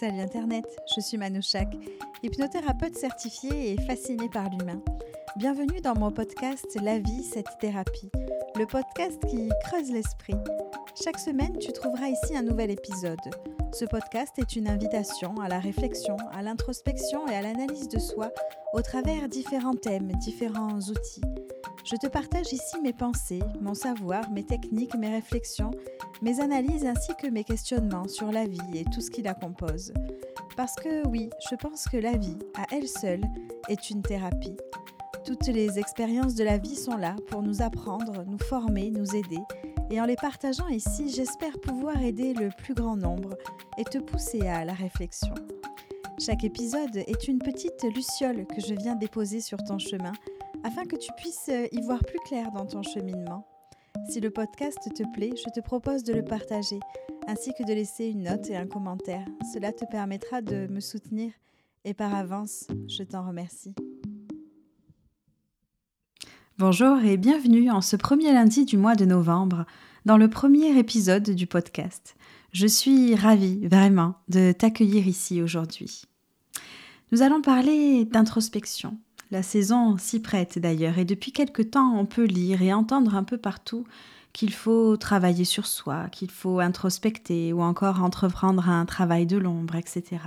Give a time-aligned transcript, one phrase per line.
[0.00, 0.64] Salut Internet,
[0.96, 1.68] je suis Manouchak,
[2.22, 4.80] hypnothérapeute certifiée et fascinée par l'humain.
[5.36, 8.10] Bienvenue dans mon podcast La vie, cette thérapie,
[8.56, 10.36] le podcast qui creuse l'esprit.
[11.04, 13.18] Chaque semaine, tu trouveras ici un nouvel épisode.
[13.74, 18.32] Ce podcast est une invitation à la réflexion, à l'introspection et à l'analyse de soi
[18.72, 21.20] au travers différents thèmes, différents outils.
[21.84, 25.70] Je te partage ici mes pensées, mon savoir, mes techniques, mes réflexions,
[26.20, 29.92] mes analyses ainsi que mes questionnements sur la vie et tout ce qui la compose.
[30.56, 33.22] Parce que oui, je pense que la vie, à elle seule,
[33.68, 34.56] est une thérapie.
[35.24, 39.40] Toutes les expériences de la vie sont là pour nous apprendre, nous former, nous aider.
[39.90, 43.36] Et en les partageant ici, j'espère pouvoir aider le plus grand nombre
[43.78, 45.34] et te pousser à la réflexion.
[46.18, 50.12] Chaque épisode est une petite luciole que je viens déposer sur ton chemin
[50.64, 53.46] afin que tu puisses euh, y voir plus clair dans ton cheminement.
[54.08, 56.78] Si le podcast te plaît, je te propose de le partager,
[57.26, 59.26] ainsi que de laisser une note et un commentaire.
[59.52, 61.32] Cela te permettra de me soutenir
[61.84, 63.74] et par avance, je t'en remercie.
[66.58, 69.64] Bonjour et bienvenue en ce premier lundi du mois de novembre
[70.04, 72.16] dans le premier épisode du podcast.
[72.52, 76.02] Je suis ravie vraiment de t'accueillir ici aujourd'hui.
[77.12, 78.98] Nous allons parler d'introspection,
[79.30, 83.24] la saison s'y prête d'ailleurs, et depuis quelque temps on peut lire et entendre un
[83.24, 83.86] peu partout
[84.32, 89.76] qu'il faut travailler sur soi, qu'il faut introspecter ou encore entreprendre un travail de l'ombre,
[89.76, 90.18] etc.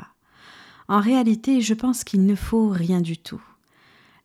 [0.88, 3.42] En réalité, je pense qu'il ne faut rien du tout.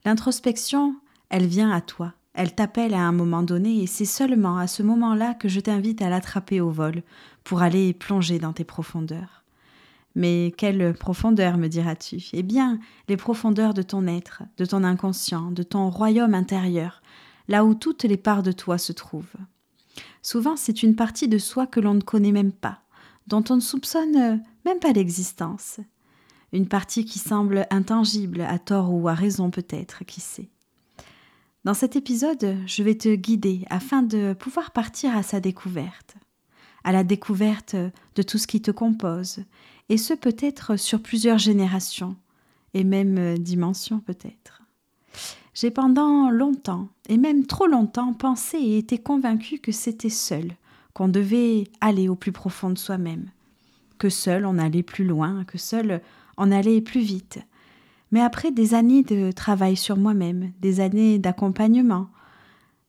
[0.05, 0.95] L'introspection,
[1.29, 4.83] elle vient à toi, elle t'appelle à un moment donné et c'est seulement à ce
[4.83, 7.03] moment-là que je t'invite à l'attraper au vol
[7.43, 9.38] pour aller plonger dans tes profondeurs.
[10.15, 15.51] Mais quelle profondeur, me diras-tu Eh bien, les profondeurs de ton être, de ton inconscient,
[15.51, 17.01] de ton royaume intérieur,
[17.47, 19.35] là où toutes les parts de toi se trouvent.
[20.21, 22.81] Souvent, c'est une partie de soi que l'on ne connaît même pas,
[23.27, 25.79] dont on ne soupçonne même pas l'existence.
[26.51, 30.49] Une partie qui semble intangible, à tort ou à raison peut-être, qui sait.
[31.65, 36.15] Dans cet épisode, je vais te guider afin de pouvoir partir à sa découverte,
[36.83, 37.75] à la découverte
[38.15, 39.43] de tout ce qui te compose
[39.89, 42.15] et ce peut-être sur plusieurs générations,
[42.73, 44.61] et même euh, dimensions peut-être.
[45.53, 50.53] J'ai pendant longtemps, et même trop longtemps, pensé et été convaincu que c'était seul
[50.93, 53.25] qu'on devait aller au plus profond de soi-même,
[53.97, 56.01] que seul on allait plus loin, que seul
[56.37, 57.39] on allait plus vite.
[58.11, 62.09] Mais après des années de travail sur moi-même, des années d'accompagnement,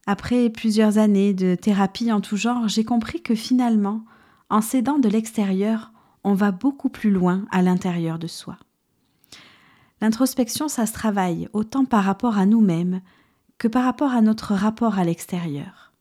[0.06, 4.04] après plusieurs années de thérapie en tout genre, j'ai compris que finalement,
[4.48, 5.92] en s'aidant de l'extérieur,
[6.24, 8.56] on va beaucoup plus loin à l'intérieur de soi.
[10.00, 13.00] L'introspection, ça se travaille autant par rapport à nous-mêmes
[13.58, 15.92] que par rapport à notre rapport à l'extérieur.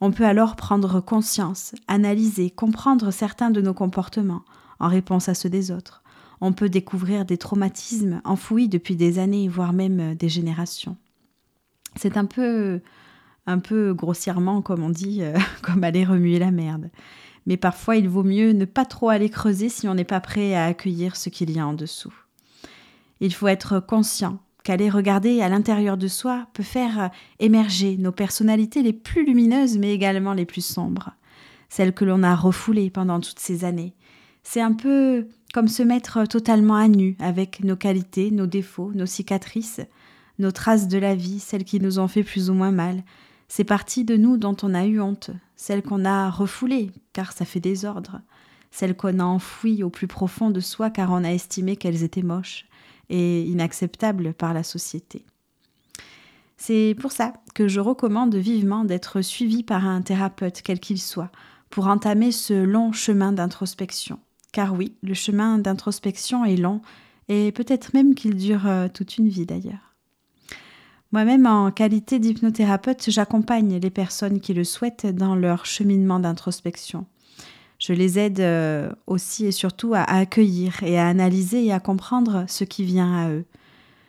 [0.00, 4.42] On peut alors prendre conscience, analyser, comprendre certains de nos comportements
[4.78, 6.02] en réponse à ceux des autres.
[6.40, 10.96] On peut découvrir des traumatismes enfouis depuis des années, voire même des générations.
[11.96, 12.80] C'est un peu,
[13.46, 16.90] un peu grossièrement, comme on dit, euh, comme aller remuer la merde
[17.48, 20.54] mais parfois il vaut mieux ne pas trop aller creuser si on n'est pas prêt
[20.54, 22.12] à accueillir ce qu'il y a en dessous.
[23.20, 27.10] Il faut être conscient qu'aller regarder à l'intérieur de soi peut faire
[27.40, 31.12] émerger nos personnalités les plus lumineuses mais également les plus sombres,
[31.70, 33.94] celles que l'on a refoulées pendant toutes ces années.
[34.42, 39.06] C'est un peu comme se mettre totalement à nu avec nos qualités, nos défauts, nos
[39.06, 39.80] cicatrices,
[40.38, 43.02] nos traces de la vie, celles qui nous ont fait plus ou moins mal,
[43.48, 47.44] ces parties de nous dont on a eu honte, celles qu'on a refoulées, car ça
[47.44, 48.20] fait désordre,
[48.70, 52.22] celles qu'on a enfouies au plus profond de soi, car on a estimé qu'elles étaient
[52.22, 52.66] moches
[53.08, 55.24] et inacceptables par la société.
[56.58, 61.30] C'est pour ça que je recommande vivement d'être suivi par un thérapeute, quel qu'il soit,
[61.70, 64.18] pour entamer ce long chemin d'introspection.
[64.52, 66.82] Car oui, le chemin d'introspection est long,
[67.28, 69.87] et peut-être même qu'il dure euh, toute une vie d'ailleurs.
[71.10, 77.06] Moi-même, en qualité d'hypnothérapeute, j'accompagne les personnes qui le souhaitent dans leur cheminement d'introspection.
[77.78, 82.44] Je les aide euh, aussi et surtout à accueillir et à analyser et à comprendre
[82.48, 83.46] ce qui vient à eux.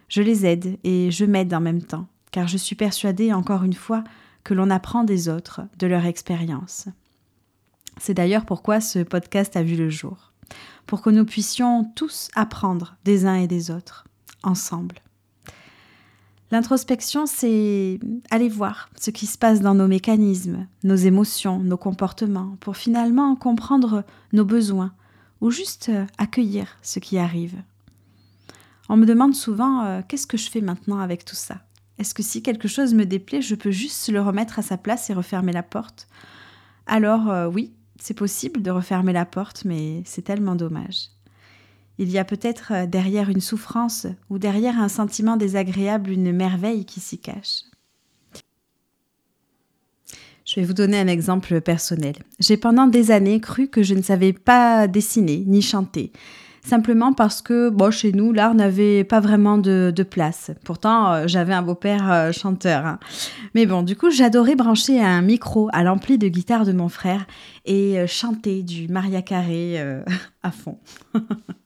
[0.09, 3.73] Je les aide et je m'aide en même temps, car je suis persuadée, encore une
[3.73, 4.03] fois,
[4.43, 6.87] que l'on apprend des autres, de leur expérience.
[7.97, 10.33] C'est d'ailleurs pourquoi ce podcast a vu le jour,
[10.85, 14.05] pour que nous puissions tous apprendre des uns et des autres,
[14.43, 14.95] ensemble.
[16.51, 17.99] L'introspection, c'est
[18.31, 23.35] aller voir ce qui se passe dans nos mécanismes, nos émotions, nos comportements, pour finalement
[23.35, 24.03] comprendre
[24.33, 24.93] nos besoins
[25.41, 27.55] ou juste euh, accueillir ce qui arrive.
[28.89, 31.61] On me demande souvent euh, qu'est-ce que je fais maintenant avec tout ça?
[31.99, 35.09] Est-ce que si quelque chose me déplaît, je peux juste le remettre à sa place
[35.09, 36.07] et refermer la porte?
[36.87, 41.09] Alors euh, oui, c'est possible de refermer la porte, mais c'est tellement dommage.
[42.01, 46.85] Il y a peut-être euh, derrière une souffrance ou derrière un sentiment désagréable une merveille
[46.85, 47.63] qui s'y cache.
[50.45, 52.15] Je vais vous donner un exemple personnel.
[52.39, 56.11] J'ai pendant des années cru que je ne savais pas dessiner ni chanter
[56.61, 60.51] simplement parce que bon, chez nous, l'art n'avait pas vraiment de, place.
[60.63, 62.85] Pourtant, euh, j'avais un beau-père euh, chanteur.
[62.85, 62.99] Hein.
[63.55, 67.25] Mais bon, du coup, j'adorais brancher un micro à l'ampli de guitare de mon frère
[67.65, 69.83] et chanter du Maria Carré
[70.43, 70.77] à fond.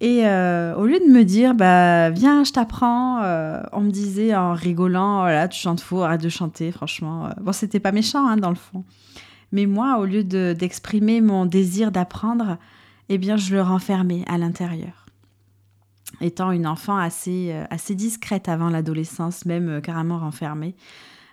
[0.00, 3.22] Et au lieu de me dire, bah viens, je t'apprends,
[3.72, 7.30] on me disait en rigolant, voilà, tu chantes faux, arrête de chanter, franchement.
[7.40, 8.84] Bon, c'était pas méchant hein, dans le fond.
[9.52, 12.58] Mais moi, au lieu d'exprimer mon désir d'apprendre,
[13.08, 15.06] eh bien, je le renfermais à l'intérieur.
[16.20, 20.74] Étant une enfant assez, euh, assez discrète avant l'adolescence, même euh, carrément renfermée,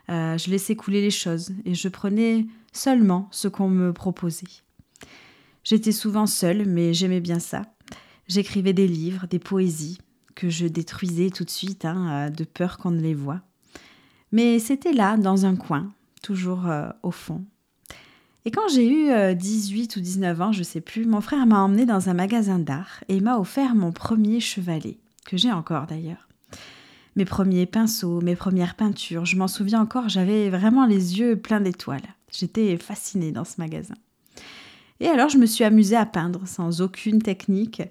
[0.09, 4.47] euh, je laissais couler les choses et je prenais seulement ce qu'on me proposait.
[5.63, 7.61] J'étais souvent seule, mais j'aimais bien ça.
[8.27, 9.99] J'écrivais des livres, des poésies,
[10.35, 13.41] que je détruisais tout de suite, hein, de peur qu'on ne les voie.
[14.31, 15.91] Mais c'était là, dans un coin,
[16.21, 16.67] toujours
[17.03, 17.45] au fond,
[18.45, 21.61] et quand j'ai eu 18 euh, ou 19 ans, je sais plus, mon frère m'a
[21.61, 26.27] emmené dans un magasin d'art et m'a offert mon premier chevalet, que j'ai encore d'ailleurs.
[27.15, 31.61] Mes premiers pinceaux, mes premières peintures, je m'en souviens encore, j'avais vraiment les yeux pleins
[31.61, 32.01] d'étoiles.
[32.31, 33.95] J'étais fascinée dans ce magasin.
[34.99, 37.81] Et alors je me suis amusée à peindre sans aucune technique,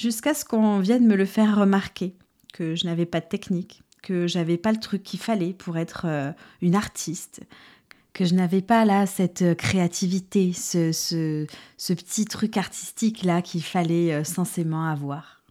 [0.00, 2.14] jusqu'à ce qu'on vienne me le faire remarquer,
[2.54, 6.06] que je n'avais pas de technique, que j'avais pas le truc qu'il fallait pour être
[6.06, 6.32] euh,
[6.62, 7.42] une artiste,
[8.12, 11.46] que je n'avais pas là cette euh, créativité, ce,
[11.94, 15.42] petit truc artistique là qu'il fallait euh, censément avoir.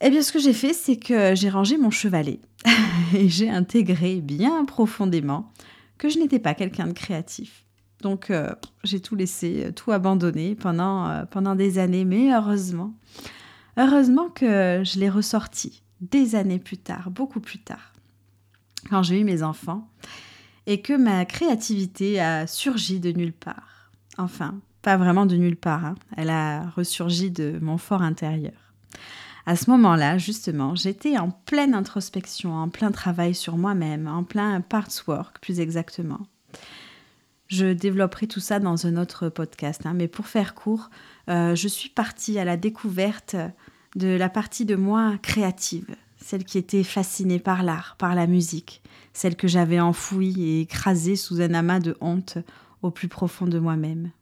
[0.00, 2.40] Eh bien, ce que j'ai fait, c'est que j'ai rangé mon chevalet
[3.14, 5.52] et j'ai intégré bien profondément
[5.98, 7.64] que je n'étais pas quelqu'un de créatif.
[8.00, 8.50] Donc, euh,
[8.82, 12.94] j'ai tout laissé, tout abandonné pendant, pendant des années, mais heureusement,
[13.76, 17.92] heureusement que je l'ai ressorti des années plus tard, beaucoup plus tard,
[18.90, 19.88] quand j'ai eu mes enfants
[20.66, 23.90] et que ma créativité a surgi de nulle part.
[24.18, 25.94] Enfin, pas vraiment de nulle part, hein.
[26.16, 28.52] elle a ressurgi de mon fort intérieur.
[29.44, 34.60] À ce moment-là, justement, j'étais en pleine introspection, en plein travail sur moi-même, en plein
[34.60, 36.20] parts work plus exactement.
[37.52, 39.92] Je développerai tout ça dans un autre podcast, hein.
[39.92, 40.88] mais pour faire court,
[41.28, 43.36] euh, je suis partie à la découverte
[43.94, 48.82] de la partie de moi créative, celle qui était fascinée par l'art, par la musique,
[49.12, 52.38] celle que j'avais enfouie et écrasée sous un amas de honte
[52.80, 54.12] au plus profond de moi-même.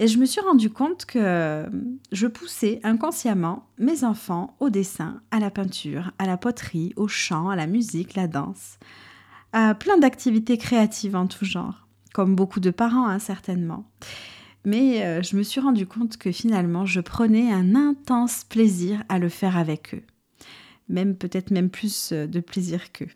[0.00, 1.66] Et je me suis rendu compte que
[2.10, 7.48] je poussais inconsciemment mes enfants au dessin, à la peinture, à la poterie, au chant,
[7.48, 8.80] à la musique, la danse,
[9.78, 13.84] plein d'activités créatives en tout genre, comme beaucoup de parents hein, certainement.
[14.64, 19.18] Mais euh, je me suis rendu compte que finalement je prenais un intense plaisir à
[19.18, 20.02] le faire avec eux
[20.90, 23.08] même peut-être même plus euh, de plaisir qu'eux.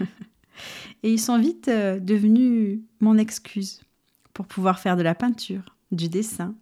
[1.04, 3.80] et ils sont vite euh, devenus mon excuse
[4.34, 6.56] pour pouvoir faire de la peinture, du dessin,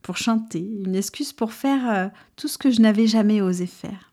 [0.00, 4.11] pour chanter, une excuse pour faire tout ce que je n'avais jamais osé faire.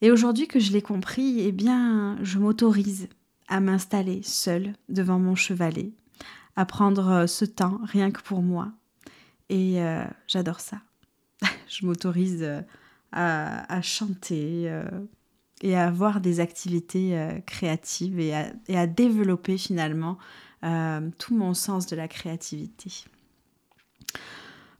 [0.00, 3.08] Et aujourd'hui que je l'ai compris, eh bien, je m'autorise
[3.48, 5.92] à m'installer seule devant mon chevalet,
[6.56, 8.72] à prendre ce temps rien que pour moi.
[9.48, 9.78] Et
[10.26, 10.82] j'adore ça.
[11.68, 12.46] je m'autorise
[13.12, 14.82] à, chanter euh,
[15.62, 20.18] et à avoir des activités euh, créatives et à, développer finalement
[20.64, 23.04] euh, tout mon sens de la créativité.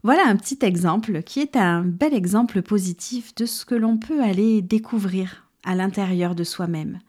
[0.01, 4.23] Voilà un petit exemple qui est un bel exemple positif de ce que l'on peut
[4.23, 6.99] aller découvrir à l'intérieur de soi-même,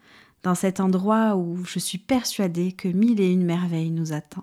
[0.42, 4.42] dans cet endroit où je suis persuadée que mille et une merveilles nous attendent.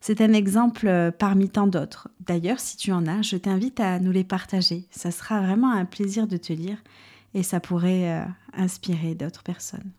[0.00, 2.08] C'est un exemple euh, parmi tant d'autres.
[2.26, 4.84] D'ailleurs, si tu en as, je t'invite à nous les partager.
[4.90, 6.78] Ça sera vraiment un plaisir de te lire
[7.34, 9.92] et ça pourrait euh, inspirer d'autres personnes.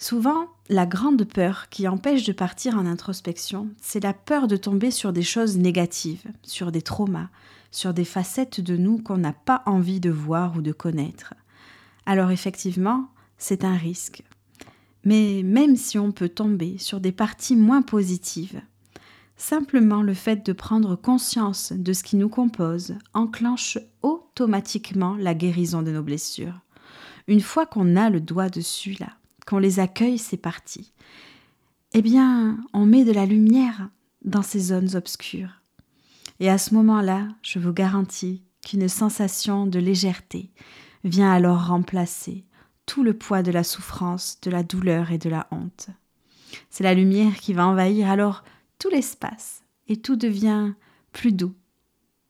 [0.00, 4.92] Souvent, la grande peur qui empêche de partir en introspection, c'est la peur de tomber
[4.92, 7.30] sur des choses négatives, sur des traumas,
[7.72, 11.34] sur des facettes de nous qu'on n'a pas envie de voir ou de connaître.
[12.06, 14.22] Alors effectivement, c'est un risque.
[15.04, 18.62] Mais même si on peut tomber sur des parties moins positives,
[19.36, 25.82] simplement le fait de prendre conscience de ce qui nous compose enclenche automatiquement la guérison
[25.82, 26.60] de nos blessures.
[27.26, 29.17] Une fois qu'on a le doigt dessus là,
[29.48, 30.92] qu'on les accueille ces parties,
[31.94, 33.88] eh bien, on met de la lumière
[34.22, 35.62] dans ces zones obscures.
[36.38, 40.50] Et à ce moment-là, je vous garantis qu'une sensation de légèreté
[41.02, 42.44] vient alors remplacer
[42.84, 45.88] tout le poids de la souffrance, de la douleur et de la honte.
[46.68, 48.44] C'est la lumière qui va envahir alors
[48.78, 50.72] tout l'espace et tout devient
[51.12, 51.54] plus doux.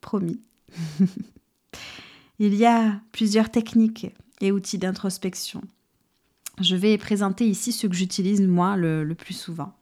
[0.01, 0.41] Promis.
[2.39, 4.07] Il y a plusieurs techniques
[4.41, 5.63] et outils d'introspection.
[6.61, 9.75] Je vais présenter ici ce que j'utilise moi le, plus souvent.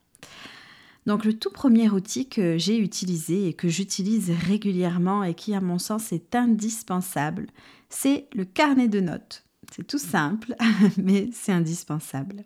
[1.06, 5.61] Donc le tout premier outil que j'ai utilisé et que j'utilise régulièrement et qui à
[5.61, 7.47] mon sens est indispensable,
[7.88, 9.45] c'est le carnet de notes.
[9.73, 10.54] C'est tout simple,
[10.97, 12.45] mais c'est indispensable.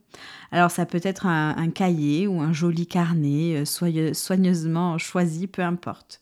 [0.53, 6.21] Alors ça peut être un, cahier ou un joli carnet, euh, soigneusement choisi, peu importe.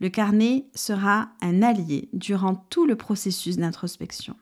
[0.00, 4.36] Le carnet sera un allié durant tout le processus d'introspection.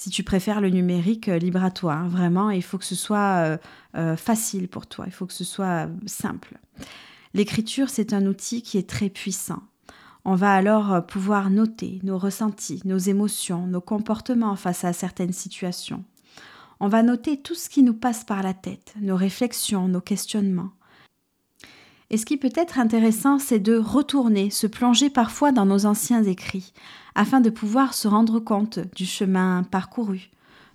[0.00, 1.92] Si tu préfères le numérique, euh, libre à toi.
[1.92, 3.58] Hein, vraiment, il faut que ce soit
[3.94, 6.58] euh, facile pour toi, il faut que ce soit simple.
[7.34, 9.62] L'écriture, c'est un outil qui est très puissant.
[10.24, 15.34] On va alors euh, pouvoir noter nos ressentis, nos émotions, nos comportements face à certaines
[15.34, 16.02] situations.
[16.80, 20.70] On va noter tout ce qui nous passe par la tête, nos réflexions, nos questionnements.
[22.10, 26.24] Et ce qui peut être intéressant, c'est de retourner, se plonger parfois dans nos anciens
[26.24, 26.72] écrits,
[27.14, 30.30] afin de pouvoir se rendre compte du chemin parcouru,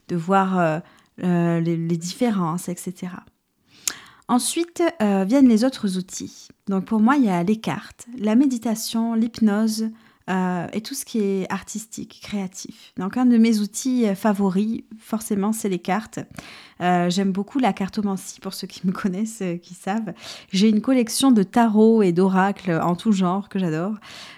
[0.08, 0.80] de voir euh,
[1.24, 3.12] euh, les différences, etc.
[4.28, 6.48] Ensuite euh, viennent les autres outils.
[6.68, 9.90] Donc pour moi, il y a les cartes, la méditation, l'hypnose
[10.30, 12.94] euh, et tout ce qui est artistique, créatif.
[12.98, 16.20] Donc un de mes outils euh, favoris, forcément, c'est les cartes.
[16.80, 20.14] J'aime beaucoup la cartomancie pour ceux qui me connaissent, qui savent.
[20.52, 23.94] J'ai une collection de tarots et d'oracles en tout genre que j'adore.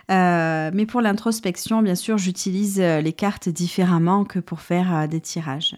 [0.10, 5.78] mais pour l'introspection, bien sûr, j'utilise les cartes différemment que pour faire des tirages.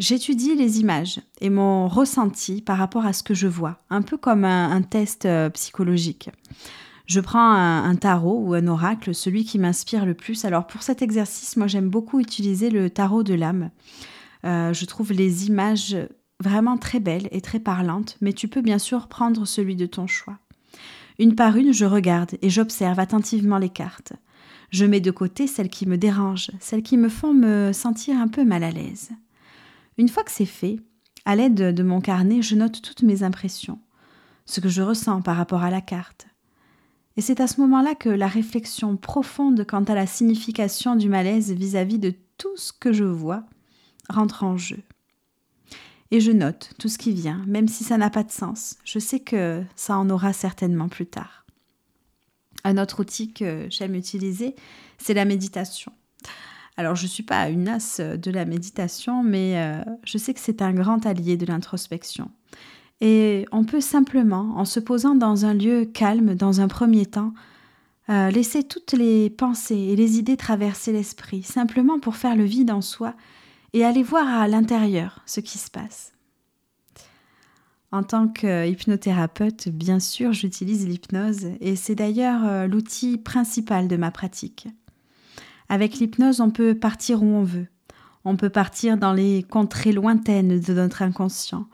[0.00, 4.16] J'étudie les images et mon ressenti par rapport à ce que je vois, un peu
[4.16, 6.30] comme un, test euh, psychologique.
[7.10, 10.44] Je prends un, tarot ou un oracle, celui qui m'inspire le plus.
[10.44, 13.70] Alors pour cet exercice, moi j'aime beaucoup utiliser le tarot de l'âme.
[14.44, 15.96] Euh, je trouve les images
[16.38, 20.06] vraiment très belles et très parlantes, mais tu peux bien sûr prendre celui de ton
[20.06, 20.38] choix.
[21.18, 24.12] Une par une, je regarde et j'observe attentivement les cartes.
[24.70, 28.28] Je mets de côté celles qui me dérangent, celles qui me font me sentir un
[28.28, 29.10] peu mal à l'aise.
[29.98, 30.78] Une fois que c'est fait,
[31.24, 33.80] à l'aide de mon carnet, je note toutes mes impressions,
[34.46, 36.29] ce que je ressens par rapport à la carte.
[37.16, 41.52] Et c'est à ce moment-là que la réflexion profonde quant à la signification du malaise
[41.52, 43.44] vis-à-vis de tout ce que je vois
[44.08, 44.82] rentre en jeu.
[46.12, 48.76] Et je note tout ce qui vient, même si ça n'a pas de sens.
[48.84, 51.44] Je sais que ça en aura certainement plus tard.
[52.64, 54.54] Un autre outil que j'aime utiliser,
[54.98, 55.92] c'est la méditation.
[56.76, 60.40] Alors, je ne suis pas une as de la méditation, mais euh, je sais que
[60.40, 62.30] c'est un grand allié de l'introspection.
[63.00, 67.32] Et on peut simplement, en se posant dans un lieu calme, dans un premier temps,
[68.10, 72.70] euh, laisser toutes les pensées et les idées traverser l'esprit, simplement pour faire le vide
[72.70, 73.14] en soi
[73.72, 76.12] et aller voir à l'intérieur ce qui se passe.
[77.92, 84.10] En tant qu'hypnothérapeute, bien sûr, j'utilise l'hypnose et c'est d'ailleurs euh, l'outil principal de ma
[84.10, 84.68] pratique.
[85.68, 87.66] Avec l'hypnose, on peut partir où on veut.
[88.24, 91.66] On peut partir dans les contrées lointaines de notre inconscient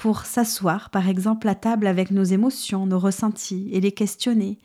[0.00, 4.58] pour s'asseoir, par exemple, à table avec nos émotions, nos ressentis et les questionner.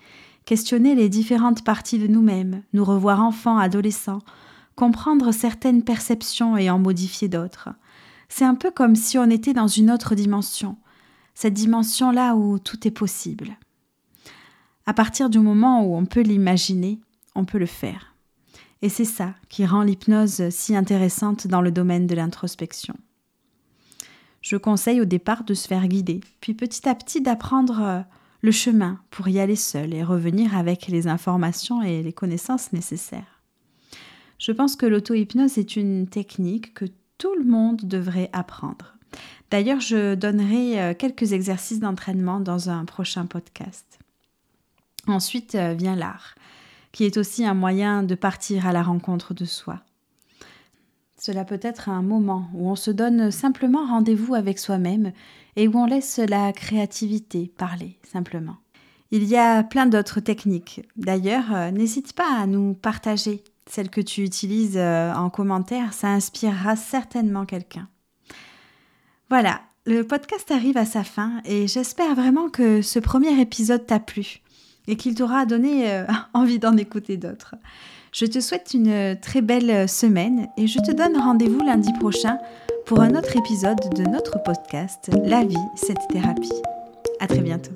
[0.46, 4.22] Questionner les différentes parties de nous-mêmes, nous revoir enfants, adolescents,
[4.76, 7.70] comprendre certaines perceptions et en modifier d'autres.
[8.30, 10.78] C'est un peu comme si on était dans une autre dimension,
[11.34, 13.58] cette dimension-là où tout est possible.
[14.86, 17.00] À partir du moment où on peut l'imaginer,
[17.34, 18.14] on peut le faire.
[18.84, 22.96] Et c'est ça qui rend l'hypnose si intéressante dans le domaine de l'introspection.
[24.44, 28.02] Je conseille au départ de se faire guider, puis petit à petit d'apprendre euh,
[28.42, 33.42] le chemin pour y aller seul et revenir avec les informations et les connaissances nécessaires.
[34.38, 36.86] Je pense que l'auto-hypnose est une technique que
[37.18, 38.98] tout le monde devrait apprendre.
[39.50, 43.98] D'ailleurs, je donnerai euh, quelques exercices d'entraînement dans un prochain podcast.
[45.08, 46.36] Ensuite euh, vient l'art
[46.94, 49.82] qui est aussi un moyen de partir à la rencontre de soi.
[51.26, 55.14] Cela peut être un moment où on se donne simplement rendez-vous avec soi-même
[55.56, 58.58] et où on laisse la créativité parler simplement.
[59.10, 60.82] Il y a plein d'autres techniques.
[60.98, 66.10] D'ailleurs, euh, n'hésite pas à nous partager celles que tu utilises euh, en commentaire, ça
[66.10, 67.88] inspirera certainement quelqu'un.
[69.30, 74.02] Voilà, le podcast arrive à sa fin et j'espère vraiment que ce premier épisode t'a
[74.02, 74.42] plu
[74.90, 77.56] et qu'il t'aura donné euh, envie d'en écouter d'autres.
[78.14, 82.38] Je te souhaite une très belle semaine et je te donne rendez-vous lundi prochain
[82.86, 86.62] pour un autre épisode de notre podcast La vie, cette thérapie.
[87.20, 87.72] À très bientôt.